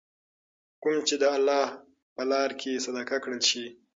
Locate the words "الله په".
1.35-2.21